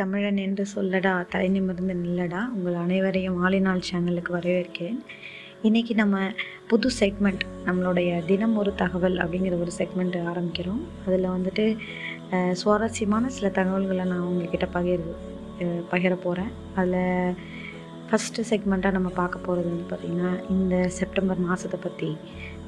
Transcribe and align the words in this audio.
தமிழன் 0.00 0.38
என்று 0.46 0.64
சொல்லடா 0.74 1.12
தலை 1.32 1.48
நிமிர்ந்து 1.54 1.94
நில்லடா. 2.02 2.40
உங்கள் 2.56 2.76
அனைவரையும் 2.84 3.38
ஆளிநாள் 3.44 3.86
சேனலுக்கு 3.88 4.32
வரவேற்கிறேன். 4.38 5.00
இன்றைக்கி 5.68 5.92
நம்ம 6.00 6.16
புது 6.70 6.88
செக்மெண்ட் 7.00 7.42
நம்மளுடைய 7.68 8.10
தினம் 8.30 8.56
ஒரு 8.62 8.72
தகவல் 8.82 9.16
அப்படிங்கிற 9.22 9.54
ஒரு 9.64 9.72
செக்மெண்ட் 9.78 10.16
ஆரம்பிக்கிறோம். 10.32 10.82
அதில் 11.06 11.32
வந்துட்டு 11.36 11.64
சுவாரஸ்யமான 12.60 13.28
சில 13.36 13.48
தகவல்களை 13.58 14.04
நான் 14.12 14.26
உங்ககிட்ட 14.30 14.66
பகிர் 14.76 15.06
பகிர 15.92 16.12
போகிறேன் 16.26 16.52
அதில் 16.80 17.34
ஃபஸ்ட்டு 18.08 18.44
செக்மெண்ட்டாக 18.50 18.96
நம்ம 18.96 19.08
பார்க்க 19.20 19.46
போகிறது 19.46 19.68
வந்து 19.72 19.88
பார்த்திங்கன்னா 19.90 20.30
இந்த 20.54 20.74
செப்டம்பர் 20.98 21.40
மாதத்தை 21.46 21.78
பற்றி 21.86 22.10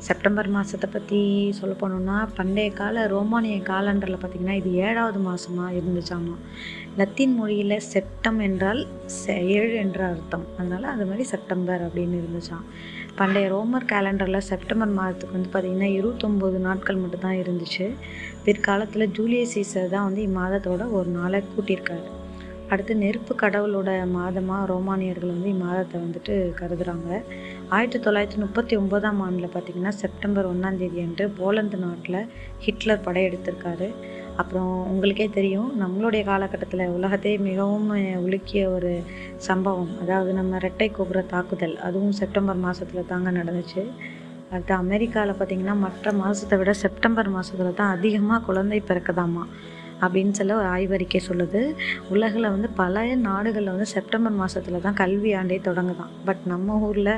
செப்டம்பர் 0.01 0.49
மாதத்தை 0.49 0.91
பற்றி 0.93 1.53
சொல்ல 1.53 1.75
போனோம்னா 1.81 2.29
பண்டைய 2.35 2.73
கால 2.73 3.07
ரோமானிய 3.07 3.57
காலண்டரில் 3.57 4.19
பார்த்திங்கன்னா 4.19 4.51
இது 4.51 4.75
ஏழாவது 4.75 5.19
மாதமாக 5.31 5.73
இருந்துச்சாமா. 5.73 6.35
லத்தீன் 6.97 7.35
மொழியில் 7.35 7.81
செப்டம் 7.93 8.41
என்றால் 8.41 8.87
செ- 9.27 9.47
ஏழு 9.47 9.75
என்ற 9.75 10.07
அர்த்தம். 10.07 10.45
அதனால் 10.59 10.83
அது 10.83 11.05
மாதிரி 11.05 11.25
செப்டம்பர் 11.25 11.89
அப்படின்னு 11.89 12.21
இருந்துச்சாம். 12.21 12.65
பண்டைய 13.17 13.49
ரோமர் 13.49 13.91
கேலண்டரில் 13.93 14.39
செப்டம்பர் 14.39 14.89
மாதத்துக்கு 14.89 15.41
வந்து 15.41 15.59
பார்த்திங்கன்னா 15.59 15.89
இருபத்தொம்போது 15.89 16.59
நாட்கள் 16.59 16.97
மட்டும்தான் 16.97 17.37
இருந்துச்சு. 17.37 17.91
பிற்காலத்தில் 18.45 19.09
ஜூலியஸ் 19.09 19.59
சீசர் 19.59 19.89
தான் 19.89 20.05
வந்து 20.05 20.27
இம்மாதத்தோட 20.27 20.91
ஒரு 20.91 21.09
நாளை 21.09 21.41
கூட்டியிருக்காரு. 21.41 22.03
அடுத்து 22.75 22.95
நெருப்பு 23.03 23.33
கடவுளோட 23.43 23.91
மாதமாக 24.17 24.67
ரோமானியர்கள் 24.71 25.33
வந்து 25.35 25.49
இம்மாதத்தை 25.55 25.97
வந்துட்டு 26.05 26.35
கருதுகிறாங்க 26.61 27.09
ஆயிரத்தி 27.77 27.99
தொள்ளாயிரத்தி 28.05 28.39
முப்பத்தி 28.43 28.75
ஒம்போதாம் 28.81 29.21
ஆண்டில் 29.25 29.53
பார்த்திங்கன்னா 29.55 29.93
செப்டம்பர் 30.03 30.49
ஒன்றாம் 30.51 30.79
தேதி 30.83 31.01
அன்று 31.07 31.25
போலந்து 31.41 31.79
நாட்டில் 31.85 32.21
ஹிட்லர் 32.65 33.05
படையெடுத்திருக்காரு. 33.07 33.89
அப்புறம் 34.41 34.71
உங்களுக்கே 34.93 35.27
தெரியும் 35.39 35.71
நம்மளுடைய 35.83 36.23
காலகட்டத்தில் 36.31 36.85
உலகத்தை 36.97 37.33
மிகவும் 37.49 37.89
உலுக்கிய 38.27 38.63
ஒரு 38.77 38.93
சம்பவம். 39.49 39.93
அதாவது 40.05 40.31
நம்ம 40.41 40.61
ரெட்டை 40.67 40.89
கோபுர 40.99 41.23
தாக்குதல் 41.35 41.77
அதுவும் 41.89 42.17
செப்டம்பர் 42.21 42.65
மாதத்தில் 42.67 43.11
தாங்க 43.13 43.31
நடந்துச்சு. 43.41 43.85
அடுத்து 44.53 44.75
அமெரிக்காவில் 44.83 45.39
பார்த்திங்கன்னா 45.41 45.77
மற்ற 45.87 46.13
மாதத்தை 46.23 46.57
விட 46.61 46.73
செப்டம்பர் 46.85 47.35
மாதத்தில் 47.37 47.79
தான் 47.81 47.95
அதிகமாக 47.97 48.45
குழந்தை 48.49 48.81
பிறக்குதாமா. 48.89 49.45
அப்படின்னு 50.03 50.35
சொல்ல 50.39 50.57
ஒரு 50.61 50.69
ஆய்வறிக்கை 50.77 51.21
சொல்லுது. 51.29 51.63
உலகில் 52.15 52.53
வந்து 52.55 52.71
பல 52.83 53.05
நாடுகளில் 53.29 53.75
வந்து 53.75 53.89
செப்டம்பர் 53.95 54.39
மாதத்தில் 54.43 54.85
தான் 54.87 55.01
கல்வி 55.03 55.33
ஆண்டே 55.41 55.59
தொடங்குதான். 55.69 56.15
பட் 56.29 56.43
நம்ம 56.53 56.79
ஊரில் 56.89 57.15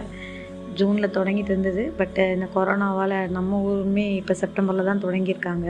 ஜூனில் 0.80 1.14
தொடங்கிட்டு 1.16 1.52
இருந்தது. 1.54 1.84
பட் 2.00 2.18
இந்த 2.34 2.48
கொரோனாவால் 2.56 3.16
நம்ம 3.38 3.60
ஊருமே 3.70 4.06
இப்போ 4.20 4.36
செப்டம்பரில் 4.42 4.90
தான் 4.90 5.04
தொடங்கியிருக்காங்க. 5.06 5.68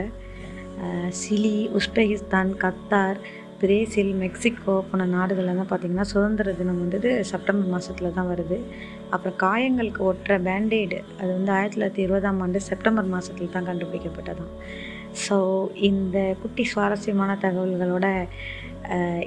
Chile 1.21 1.55
Uzbekistan 1.79 2.51
Qatar 2.63 3.19
Brazil 3.61 4.13
Mexico 4.21 4.73
போன 4.87 5.05
நாடுகளில் 5.13 5.59
தான் 5.59 5.69
பார்த்திங்கன்னா 5.69 6.05
சுதந்திர 6.11 6.53
தினம் 6.57 6.81
வந்துட்டு 6.81 7.09
செப்டம்பர் 7.29 7.69
மாதத்தில் 7.73 8.15
தான் 8.17 8.29
வருது. 8.31 8.57
அப்புறம் 9.13 9.37
காயங்களுக்கு 9.43 10.01
ஒட்டுற 10.09 10.33
பேண்டேடு 10.47 10.97
அது 11.19 11.29
வந்து 11.37 11.51
ஆயிரத்தி 11.57 11.77
தொள்ளாயிரத்தி 11.77 12.03
இருபதாம் 12.05 12.41
ஆண்டு 12.45 12.61
செப்டம்பர் 12.69 13.07
மாதத்தில் 13.13 13.53
தான் 13.55 13.69
கண்டுபிடிக்கப்பட்டதான் 13.69 14.51
ஸோ 15.21 15.35
இந்த 15.89 16.17
குட்டி 16.41 16.63
சுவாரஸ்யமான 16.71 17.31
தகவல்களோட 17.43 18.05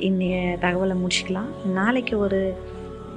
இன்றைய 0.08 0.36
தகவலை 0.64 0.94
முடிச்சுக்கலாம். 1.02 1.50
நாளைக்கு 1.78 2.14
ஒரு 2.24 2.40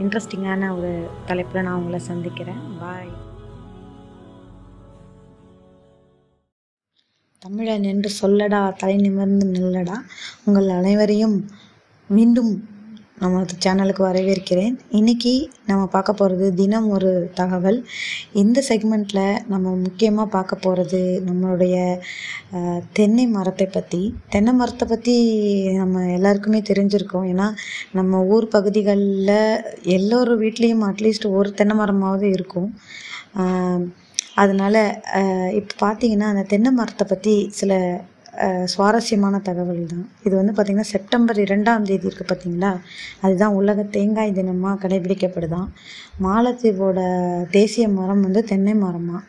இன்ட்ரெஸ்டிங்கான 0.03 0.69
ஒரு 0.77 0.91
தலைப்பில் 1.29 1.65
நான் 1.67 1.79
உங்களை 1.79 1.99
சந்திக்கிறேன். 2.11 2.61
பாய் 2.81 3.11
தமிழன் 7.45 7.89
என்று 7.91 8.09
சொல்லடா 8.21 8.61
தலை 8.79 8.95
நிமிர்ந்து 9.05 9.45
நில்லடா. 9.55 9.97
உங்கள் 10.45 10.69
அனைவரையும் 10.79 11.37
மீண்டும் 12.09 12.51
நமது 13.21 13.55
சேனலுக்கு 13.63 14.01
வரவேற்கிறேன். 14.07 14.75
இன்னைக்கு 14.99 15.31
நம்ம 15.69 15.83
பார்க்க 15.95 16.11
போகிறது 16.19 16.45
தினம் 16.59 16.87
ஒரு 16.95 17.11
தகவல். 17.39 17.79
இந்த 18.41 18.59
செக்மெண்ட்டில் 18.69 19.39
நம்ம 19.51 19.73
முக்கியமாக 19.85 20.33
பார்க்க 20.35 20.63
போகிறது 20.65 21.01
நம்மளுடைய 21.27 21.75
தென்னை 22.99 23.25
மரத்தை 23.35 23.67
பற்றி 23.77 24.01
தென்னை 24.35 24.53
மரத்தை 24.59 24.87
பற்றி 24.93 25.15
நம்ம 25.81 26.05
எல்லாருக்குமே 26.17 26.61
தெரிஞ்சிருக்கோம். 26.69 27.27
ஏன்னா 27.33 27.47
நம்ம 27.99 28.21
ஊர் 28.35 28.47
பகுதிகளில் 28.57 29.35
எல்லோரு 29.97 30.35
வீட்லேயும் 30.43 30.85
அட்லீஸ்ட் 30.91 31.27
ஒரு 31.39 31.51
தென்னை 31.61 31.77
மரமாவது 31.81 32.27
இருக்கும். 32.37 32.69
அதனால் 34.41 34.43
அதனால 34.43 34.75
இப்போ 35.59 35.73
பார்த்தீங்கன்னா 35.85 36.27
அந்த 36.33 36.43
தென்னை 36.51 36.71
மரத்தை 36.79 37.05
பற்றி 37.09 37.33
சில 37.59 37.73
சுவாரஸ்யமான 38.73 39.35
தகவல் 39.47 39.81
தான். 39.93 40.05
இது 40.25 40.33
வந்து 40.39 40.53
பார்த்திங்கன்னா 40.53 40.91
செப்டம்பர் 40.93 41.39
இரண்டாம் 41.45 41.87
தேதி 41.89 42.07
இருக்குது 42.09 42.29
பார்த்தீங்களா 42.29 42.71
அதுதான் 43.23 43.57
உலக 43.59 43.85
தேங்காய் 43.95 44.37
தினமாக 44.39 44.75
கடைபிடிக்கப்படுதான். 44.83 45.69
மாலத்தீவோட 46.27 46.99
தேசிய 47.57 47.87
மரம் 47.97 48.25
வந்து 48.27 48.43
தென்னை 48.51 48.75
மரமாக 48.85 49.25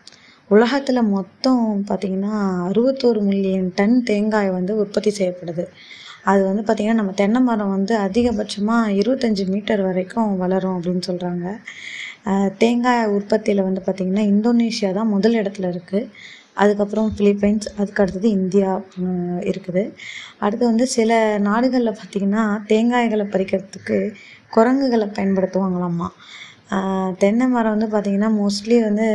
உலகத்தில் 0.51 1.09
மொத்தம் 1.17 1.65
பார்த்திங்கன்னா 1.89 2.37
அறுபத்தோரு 2.69 3.21
மில்லியன் 3.27 3.69
டன் 3.79 3.99
தேங்காய் 4.11 4.51
வந்து 4.59 4.73
உற்பத்தி 4.83 5.11
செய்யப்படுது. 5.19 5.65
அது 6.31 6.41
வந்து 6.49 6.63
பார்த்திங்கன்னா 6.63 7.01
நம்ம 7.01 7.13
தென்னை 7.21 7.41
மரம் 7.49 7.75
வந்து 7.77 7.95
அதிகபட்சமாக 8.07 8.95
இருபத்தஞ்சி 9.01 9.45
மீட்டர் 9.53 9.83
வரைக்கும் 9.89 10.33
வளரும் 10.43 10.75
அப்படின்னு 10.77 11.05
சொல்கிறாங்க 11.11 11.47
தேங்காய் 12.63 13.13
உற்பத்தியில் 13.17 13.67
வந்து 13.69 13.83
பார்த்திங்கன்னா 13.87 14.25
இந்தோனேஷியா 14.33 14.91
தான் 14.99 15.13
முதல் 15.15 15.39
இடத்துல 15.41 15.69
இருக்குது 15.73 16.09
அதுக்கப்புறம் 16.57 17.09
பிலிப்பைன்ஸ் 17.19 17.69
அதுக்கு 17.79 18.03
அடுத்தது 18.05 18.29
இந்தியா 18.39 18.71
இருக்குது. 19.51 19.85
அடுத்து 20.45 20.65
வந்து 20.73 20.87
சில 20.97 21.21
நாடுகளில் 21.49 21.99
பார்த்திங்கன்னா 22.01 22.45
தேங்காய்களை 22.73 23.27
பறிக்கிறதுக்கு 23.35 23.99
குரங்குகளை 24.57 25.09
பயன்படுத்துவாங்களாம்மா 25.19 26.11
தென்னை 27.23 27.47
மரம் 27.53 27.75
வந்து 27.75 27.87
பார்த்திங்கன்னா 27.93 28.29
மோஸ்ட்லி 28.41 28.77
வந்து 28.87 29.07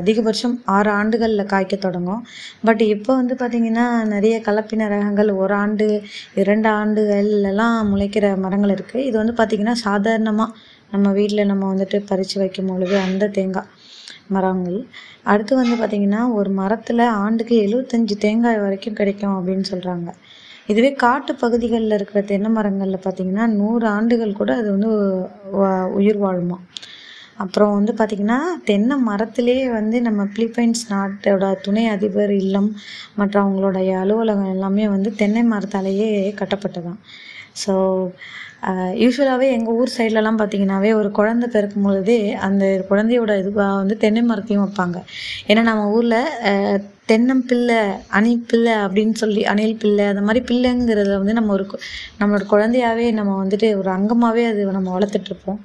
அதிகபட்சம் 0.00 0.54
ஆறு 0.74 0.90
ஆண்டுகளில் 0.98 1.50
காய்க்க 1.52 1.76
தொடங்கும். 1.76 2.20
பட் 2.66 2.82
இப்போ 2.94 3.12
வந்து 3.20 3.34
பார்த்திங்கன்னா 3.40 3.86
நிறைய 4.12 4.36
கலப்பின 4.48 4.88
ரகங்கள் 4.94 5.30
ஒரு 5.42 5.54
ஆண்டு 5.62 5.86
இரண்டு 6.42 6.68
ஆண்டுகள்லாம் 6.80 7.90
முளைக்கிற 7.92 8.28
மரங்கள் 8.44 8.74
இருக்குது 8.76 9.06
இது 9.08 9.16
வந்து 9.22 9.34
பார்த்திங்கன்னா 9.40 9.76
சாதாரணமாக 9.86 10.56
நம்ம 10.92 11.08
வீட்டில் 11.18 11.50
நம்ம 11.52 11.64
வந்துட்டு 11.72 11.98
பறித்து 12.10 12.36
வைக்கும் 12.42 12.70
பொழுது 12.70 12.96
அந்த 13.06 13.30
தேங்காய் 13.38 13.70
மரங்கள். 14.30 14.78
அடுத்து 15.32 15.52
வந்து 15.60 15.76
பார்த்திங்கன்னா 15.80 16.20
ஒரு 16.38 16.50
மரத்தில் 16.60 17.04
ஆண்டுக்கு 17.22 17.56
எழுபத்தஞ்சி 17.66 18.16
தேங்காய் 18.26 18.62
வரைக்கும் 18.64 18.98
கிடைக்கும் 19.00 19.36
அப்படின்னு 19.38 19.66
சொல்கிறாங்க 19.72 20.10
இதுவே 20.68 20.90
காட்டு 21.04 21.32
பகுதிகளில் 21.34 21.96
இருக்கிற 21.96 22.20
தென்னை 22.22 22.50
மரங்களில் 22.50 23.04
பார்த்திங்கன்னா 23.04 23.46
நூறு 23.60 23.86
ஆண்டுகள் 23.96 24.38
கூட 24.40 24.50
அது 24.56 24.68
வந்து 24.70 24.90
உயிர் 25.98 26.20
வாழுமா. 26.24 26.58
அப்புறம் 27.36 27.74
வந்து 27.76 27.92
பார்த்திங்கன்னா 27.98 28.38
தென்னை 28.64 28.96
மரத்திலே 29.06 29.56
வந்து 29.78 29.96
நம்ம 30.00 30.22
பிலிப்பைன்ஸ் 30.34 30.82
நாட்டோட 30.92 31.44
துணை 31.62 31.84
அதிபர் 31.86 32.32
இல்லம் 32.42 32.68
மற்றும் 33.16 33.42
அவங்களுடைய 33.44 33.90
அலுவலகம் 34.02 34.52
எல்லாமே 34.54 34.86
வந்து 34.88 35.12
தென்னை 35.14 35.42
மரத்தாலேயே 35.52 36.08
கட்டப்பட்டதாம் 36.40 37.00
ஸோ 37.64 37.74
யூஸ்வலாகவே 39.02 39.46
எங்கள் 39.56 39.76
ஊர் 39.80 39.92
சைட்லலாம் 39.96 40.38
பார்த்தீங்கன்னாவே 40.40 40.90
ஒரு 40.92 41.10
குழந்தை 41.10 41.46
பிறக்கும் 41.48 41.86
பொழுதே 41.86 42.18
அந்த 42.46 42.64
குழந்தையோட 42.90 43.32
இதுவாக 43.42 43.76
வந்து 43.80 43.96
தென்னை 43.96 44.22
மரத்தையும் 44.22 44.64
வைப்பாங்க. 44.64 44.98
ஏன்னா 45.48 45.62
நம்ம 45.70 45.86
ஊரில் 45.90 46.18
தென்னம்பிள்ளை 47.10 47.78
அணி 48.18 48.32
பிள்ளை 48.50 48.74
அப்படின்னு 48.84 49.14
சொல்லி 49.22 49.42
அணில் 49.52 49.78
பிள்ளை 49.82 50.04
அந்த 50.06 50.22
மாதிரி 50.26 50.40
பிள்ளைங்கிறத 50.50 51.14
வந்து 51.18 51.32
நம்ம 51.32 51.52
ஒரு 51.52 51.64
நம்மளோட 52.20 52.44
குழந்தையாவே 52.54 53.06
நம்ம 53.12 53.32
வந்துட்டு 53.44 53.68
ஒரு 53.80 53.90
அங்கமாகவே 53.90 54.44
அது 54.50 54.66
நம்ம 54.78 54.98
வளர்த்துட்ருப்போம். 54.98 55.60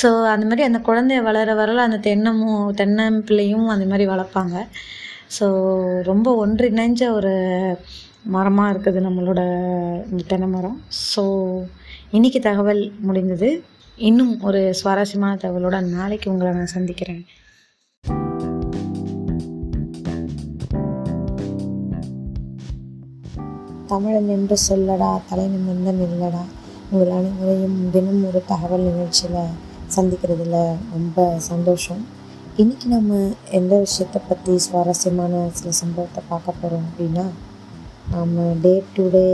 ஸோ 0.00 0.08
அந்த 0.34 0.46
மாதிரி 0.46 0.64
அந்த 0.68 0.80
குழந்தைய 0.90 1.22
வளர 1.22 1.54
வரல 1.54 1.84
அந்த 1.88 2.00
தென்னமும் 2.08 2.62
தென்னம்பிள்ளையும் 2.82 3.68
அந்த 3.74 3.86
மாதிரி 3.86 4.06
வளர்ப்பாங்க. 4.14 4.56
ஸோ 5.38 5.46
ரொம்ப 6.10 6.46
ஒன்றிணைஞ்ச 6.46 7.02
ஒரு 7.10 7.34
மரமாக 8.34 8.72
இருக்குது 8.72 9.00
நம்மளோட 9.06 9.40
தென்னை 10.30 10.48
மரம். 10.54 10.78
ஸோ 11.10 11.22
இன்றைக்கி 12.16 12.40
தகவல் 12.46 12.82
முடிந்தது. 13.08 13.48
இன்னும் 14.08 14.32
ஒரு 14.48 14.60
சுவாரஸ்யமான 14.78 15.38
தகவலோட 15.42 15.76
நாளைக்கு 15.94 16.26
உங்களை 16.32 16.50
நான் 16.56 16.74
சந்திக்கிறேன். 16.76 17.24
தமிழன் 23.92 24.28
என்று 24.36 24.56
சொல்லடா 24.68 25.10
தலை 25.30 25.46
நிமிர்ந்து 25.54 25.92
நில்லடா 26.00 26.44
உங்கள் 26.90 27.14
அனைவரையும் 27.18 27.78
தினம் 27.94 28.22
ஒரு 28.28 28.40
தகவல் 28.52 28.86
நிகழ்ச்சியில் 28.88 29.54
சந்திக்கிறதுல 29.96 30.56
ரொம்ப 30.94 31.26
சந்தோஷம். 31.50 32.02
இன்றைக்கி 32.62 32.86
நம்ம 32.94 33.18
எந்த 33.58 33.74
விஷயத்தை 33.84 34.20
பற்றி 34.28 34.52
சுவாரஸ்யமான 34.66 35.42
சில 35.58 35.70
சம்பவத்தை 35.82 36.22
பார்க்க 36.28 36.60
போகிறோம் 36.60 36.86
அப்படின்னா 36.88 37.26
நம்ம 38.06 38.34
டே 38.62 38.74
டு 38.94 39.04
டே 39.10 39.26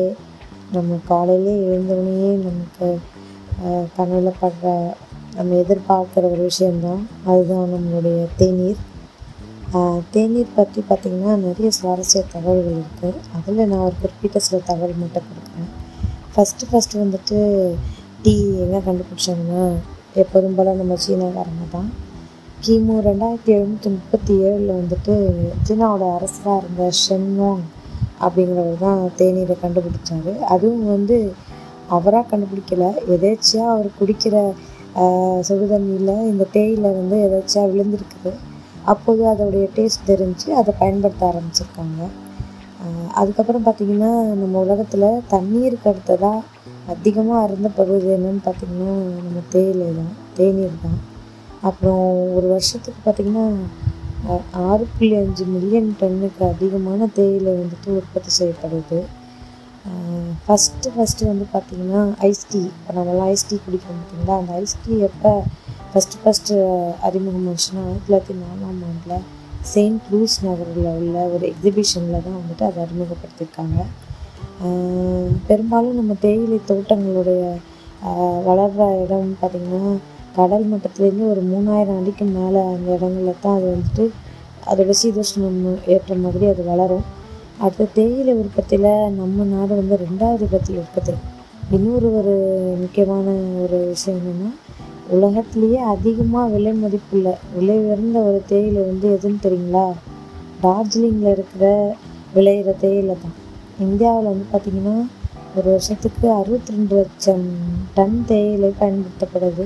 நம்ம 0.72 0.98
காலையிலே 1.08 1.54
எழுந்தவுடனேயே 1.66 2.30
நமக்கு 2.44 2.88
அஹ், 3.62 3.86
கண்ணில் 3.96 4.38
படுற 4.40 4.66
நம்ம 5.36 5.56
எதிர்பார்க்குற 5.56 6.24
ஒரு 6.30 6.42
விஷயந்தான் 6.44 7.02
அதுதான் 7.26 7.72
நம்மளுடைய 7.74 8.18
தேநீர். 8.36 8.80
தேநீர் 10.10 10.56
பற்றி 10.56 10.80
பார்த்திங்கன்னா 10.82 11.34
நிறைய 11.44 11.68
சுவாரஸ்ய 11.76 12.22
தகவல்கள் 12.32 12.78
இருக்குது 12.78 13.20
அதில் 13.36 13.68
நான் 13.68 13.84
ஒரு 13.84 13.96
குறிப்பிட்ட 14.00 14.38
சில 14.38 14.58
தகவல் 14.64 15.00
மட்டும் 15.00 15.28
கொடுக்குறேன். 15.28 15.70
ஃபஸ்ட்டு 16.32 16.68
ஃபஸ்ட்டு 16.68 17.02
வந்துட்டு 17.02 17.38
டீ 18.22 18.34
எங்கே 18.64 18.80
கண்டுபிடிச்சாங்கன்னா 18.82 19.62
எப்போதும் 20.16 20.54
போல் 20.54 20.76
நம்ம 20.76 20.96
சீனாக்காரங்க 21.04 21.66
தான் 21.70 21.88
கிமு 22.62 22.96
ரெண்டாயிரத்தி 23.06 23.52
எழுநூற்றி 23.54 23.90
முப்பத்தி 23.90 24.34
ஏழில் 24.44 24.78
வந்துட்டு 24.78 25.14
சீனாவோட 25.66 26.04
அரசராக 26.16 26.60
இருந்த 26.62 26.84
ஷென்வாங் 27.02 27.64
அப்படிங்கிறவர் 28.24 28.82
தான் 28.86 29.00
தேநீரை 29.20 29.56
கண்டுபிடிச்சாரு. 29.64 30.32
அதுவும் 30.54 30.86
வந்து 30.94 31.16
அவராக 31.96 32.24
கண்டுபிடிக்கல. 32.32 32.86
எதேச்சியாக 33.16 33.74
அவர் 33.74 33.88
குடிக்கிற 34.00 34.36
சுடுதண்ணியில் 35.48 36.26
இந்த 36.30 36.44
தேயிலை 36.56 36.90
வந்து 37.00 37.16
எதாச்சியாக 37.26 37.70
விழுந்திருக்குது. 37.72 38.32
அப்போது 38.92 39.22
அதோடைய 39.32 39.64
டேஸ்ட் 39.76 40.08
தெரிஞ்சு 40.10 40.48
அதை 40.60 40.72
பயன்படுத்த 40.82 41.22
ஆரம்பிச்சிருக்காங்க. 41.30 42.00
அதுக்கப்புறம் 43.20 43.64
பார்த்திங்கன்னா 43.66 44.10
நம்ம 44.40 44.54
உலகத்தில் 44.66 45.08
தண்ணீருக்கு 45.32 45.88
அடுத்ததாக 45.90 46.40
அதிகமாக 46.92 47.42
அருந்தப்படுறது 47.44 48.08
என்னன்னு 48.16 48.42
பார்த்திங்கன்னா 48.46 48.92
நம்ம 49.26 49.42
தேயிலை 49.54 49.88
தான் 50.00 50.14
தேநீர் 50.38 50.82
தான். 50.86 50.98
அப்புறம் 51.68 52.04
ஒரு 52.36 52.46
வருஷத்துக்கு 52.54 53.00
பார்த்திங்கன்னா 53.04 53.46
ஆறு 54.66 54.84
புள்ளி 54.92 55.14
அஞ்சு 55.20 55.44
மில்லியன் 55.54 55.90
டன்னுக்கு 56.00 56.42
அதிகமான 56.52 57.08
தேயிலை 57.16 57.52
வந்துட்டு 57.60 57.88
உற்பத்தி 58.00 58.30
செய்யப்படுது. 58.38 58.98
ஃபஸ்ட்டு 60.44 60.92
ஃபஸ்ட்டு 60.94 61.28
வந்து 61.30 61.46
பார்த்திங்கன்னா 61.54 62.02
ஐஸ் 62.28 62.44
டீ 62.52 62.60
இப்போ 62.70 62.92
நம்மளாம் 62.98 63.30
ஐஸ் 63.32 63.46
டீ 63.50 63.56
குடிக்கிறோம் 63.64 63.98
பார்த்திங்களா 64.00 64.36
அந்த 64.40 64.52
ஐஸ் 64.62 64.76
டீ 64.84 64.92
எப்போ 65.08 65.32
ஃபஸ்ட்டு 65.92 66.20
ஃபஸ்ட்டு 66.22 66.54
அறிமுகம் 67.08 67.48
ஆச்சுன்னா 67.52 67.82
ஆயிரத்தி 67.86 68.06
தொள்ளாயிரத்தி 68.06 68.36
நாலாம் 68.42 68.78
ஆண்டில் 68.90 69.24
செயின்ட் 69.72 70.06
லூஸ் 70.12 70.36
நகரில் 70.46 70.88
உள்ள 70.98 71.16
ஒரு 71.34 71.44
எக்ஸிபிஷனில் 71.52 72.24
தான் 72.26 72.38
வந்துட்டு 72.40 72.64
அதை 72.68 72.78
அறிமுகப்படுத்தியிருக்காங்க. 72.84 73.78
பெரும்பாலும் 75.48 75.98
நம்ம 76.00 76.14
தேயிலை 76.24 76.58
தோட்டங்களுடைய 76.70 77.42
வளர்கிற 78.48 78.86
இடம் 79.04 79.30
பார்த்திங்கன்னா 79.40 79.92
கடல் 80.36 80.66
மட்டத்துலேருந்து 80.72 81.24
ஒரு 81.30 81.42
மூணாயிரம் 81.52 81.98
அடிக்கு 82.00 82.24
மேலே 82.24 82.60
அந்த 82.74 82.88
இடங்களில் 82.96 83.40
தான் 83.40 83.56
அது 83.56 83.66
வந்துட்டு 83.74 84.04
அதோட 84.70 84.92
சீதோஷ்ணம் 85.02 85.58
ஏற்ற 85.86 86.14
மாதிரி 86.14 86.46
அது 86.46 86.64
வளரும். 86.64 87.04
அடுத்த 87.58 87.84
தேயிலை 87.94 88.32
உற்பத்தியில் 88.34 88.92
நம்ம 89.18 89.44
நாடு 89.44 89.72
வந்து 89.74 89.98
ரெண்டாவது 90.04 90.44
இடத்தில் 90.48 90.76
இருக்குது 90.76 91.14
இன்னொரு 91.70 92.08
ஒரு 92.18 92.34
முக்கியமான 92.80 93.34
ஒரு 93.62 93.78
விஷயம் 93.92 94.18
என்னென்னா 94.20 94.50
உலகத்துலேயே 95.16 95.80
அதிகமாக 95.94 96.52
விலை 96.54 96.72
மதிப்புள்ள 96.72 97.38
விலை 97.54 97.76
உயர்ந்த 97.78 98.18
ஒரு 98.20 98.42
தேயிலை 98.46 98.82
வந்து 98.82 99.06
எதுன்னு 99.16 99.44
தெரியுங்களா? 99.46 99.86
டார்ஜிலிங்கில் 100.62 101.32
இருக்கிற 101.32 101.94
விளையிற 102.34 102.74
தேயிலை 102.78 103.16
தான். 103.22 103.36
இந்தியாவில் 103.78 104.30
வந்து 104.32 104.46
பார்த்திங்கன்னா 104.52 104.96
ஒரு 105.56 105.68
வருஷத்துக்கு 105.70 106.26
அறுபத்தி 106.30 106.72
ரெண்டு 106.72 106.94
லட்சம் 106.94 107.46
டன் 107.94 108.24
தேயிலை 108.26 108.72
பயன்படுத்தப்படுது. 108.80 109.64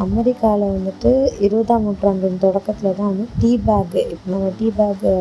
அமெரிக்காவில் 0.00 0.72
வந்துட்டு 0.74 1.10
இருபதாம் 1.46 1.84
நூற்றாண்டின் 1.86 2.42
தொடக்கத்தில் 2.44 2.94
தான் 2.98 3.10
வந்து 3.10 3.26
டீ 3.40 3.50
பேக்கு 3.66 4.00
இப்போ 4.12 4.26
நம்ம 4.30 4.46
டீ 4.58 4.68
பேக்கு 4.78 5.12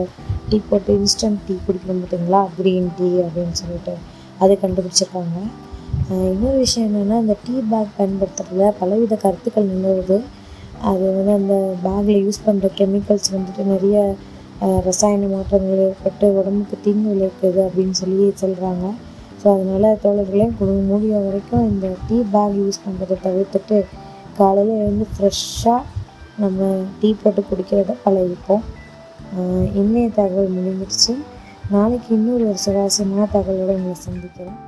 டீ 0.50 0.57
போட்டு 0.69 0.91
இன்ஸ்டன்ட் 1.00 1.41
டீ 1.47 1.56
குடிக்கிறோம் 1.65 2.00
பார்த்தீங்களா 2.01 2.41
க்ரீன் 2.57 2.88
டீ 2.97 3.09
அப்படின்னு 3.23 3.56
சொல்லிட்டு 3.62 3.94
அதை 4.39 4.53
கண்டுபிடிச்சிருக்காங்க. 4.62 5.38
இன்னொரு 6.31 6.57
விஷயம் 6.57 6.88
என்னென்னா 6.89 7.18
இந்த 7.23 7.35
டீ 7.45 7.56
பேக் 7.71 7.91
பயன்படுத்துறதுல 7.97 8.69
பலவித 8.79 9.15
கருத்துக்கள் 9.15 9.71
நிலவுது. 9.71 10.18
அது 10.83 11.06
வந்து 11.17 11.33
அந்த 11.39 11.56
பேக்கில் 11.83 12.21
யூஸ் 12.25 12.45
பண்ணுற 12.45 12.69
கெமிக்கல்ஸ் 12.79 13.33
வந்துட்டு 13.35 13.65
நிறைய 13.65 13.97
ரசாயன 14.88 15.27
மாற்றங்கள் 15.27 15.83
ஏற்பட்டு 15.88 16.25
உடம்புக்கு 16.39 16.77
தீங்கு 16.85 17.07
விளைவிக்குது 17.13 17.62
அப்படின்னு 17.67 17.95
சொல்லி 18.01 18.25
சொல்கிறாங்க 18.41 18.85
ஸோ 19.41 19.47
அதனால் 19.56 20.00
தோழர்களே 20.03 20.47
முடிய 20.91 21.19
வரைக்கும் 21.19 21.67
இந்த 21.71 21.88
டீ 22.07 22.17
பேக் 22.33 22.57
யூஸ் 22.62 22.83
பண்ணுறதை 22.85 23.17
தவிர்த்துட்டு 23.24 23.77
காலையில் 24.41 24.81
எழுந்து 24.83 25.07
ஃப்ரெஷ்ஷாக 25.15 25.81
நம்ம 26.41 26.69
டீ 26.99 27.09
போட்டு 27.21 27.41
குடிக்கிறத 27.49 27.95
பழகிப்போம். 28.05 28.63
இன்றைய 29.79 30.07
தகவல் 30.19 30.55
முடிஞ்சிடுச்சு. 30.57 31.13
நாளைக்கு 31.73 32.09
இன்னொரு 32.17 32.43
ஒரு 32.49 32.59
சுவாரஸ்யமான 32.65 33.27
தகவலோடு 33.33 33.75
உங்களை 33.77 33.97
சந்திக்கிறேன். 34.07 34.59